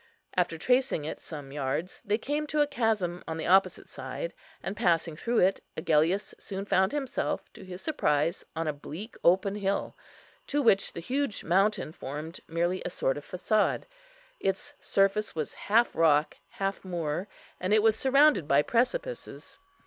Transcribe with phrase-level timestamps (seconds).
[0.35, 4.75] After tracing it some yards, they came to a chasm on the opposite side; and,
[4.75, 9.95] passing through it, Agellius soon found himself, to his surprise, on a bleak open hill,
[10.47, 13.83] to which the huge mountain formed merely a sort of façade.
[14.39, 17.27] Its surface was half rock, half moor,
[17.59, 19.59] and it was surrounded by precipices.